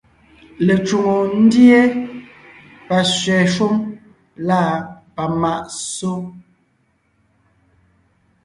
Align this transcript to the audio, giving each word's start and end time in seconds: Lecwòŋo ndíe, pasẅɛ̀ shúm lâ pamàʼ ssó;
Lecwòŋo 0.65 1.15
ndíe, 1.43 1.81
pasẅɛ̀ 2.87 3.43
shúm 3.53 3.75
lâ 4.47 4.59
pamàʼ 5.15 5.63
ssó; 5.77 6.11